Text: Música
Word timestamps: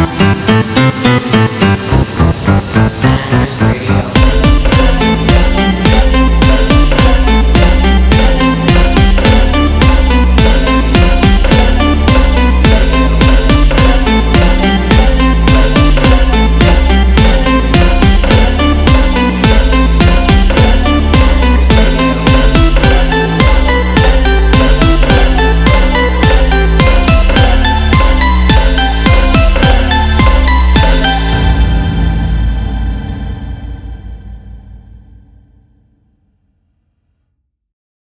Música 0.00 0.89